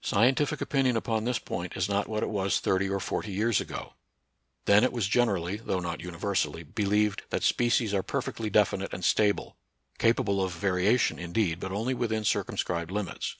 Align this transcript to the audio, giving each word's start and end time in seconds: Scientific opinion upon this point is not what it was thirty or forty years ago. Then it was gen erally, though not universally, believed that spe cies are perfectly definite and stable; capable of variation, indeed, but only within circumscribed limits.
Scientific 0.00 0.62
opinion 0.62 0.96
upon 0.96 1.24
this 1.24 1.38
point 1.38 1.76
is 1.76 1.86
not 1.86 2.08
what 2.08 2.22
it 2.22 2.30
was 2.30 2.60
thirty 2.60 2.88
or 2.88 2.98
forty 2.98 3.30
years 3.30 3.60
ago. 3.60 3.92
Then 4.64 4.82
it 4.82 4.90
was 4.90 5.06
gen 5.06 5.28
erally, 5.28 5.62
though 5.62 5.80
not 5.80 6.00
universally, 6.00 6.62
believed 6.62 7.24
that 7.28 7.42
spe 7.42 7.68
cies 7.68 7.92
are 7.92 8.02
perfectly 8.02 8.48
definite 8.48 8.94
and 8.94 9.04
stable; 9.04 9.58
capable 9.98 10.42
of 10.42 10.54
variation, 10.54 11.18
indeed, 11.18 11.60
but 11.60 11.72
only 11.72 11.92
within 11.92 12.24
circumscribed 12.24 12.90
limits. 12.90 13.36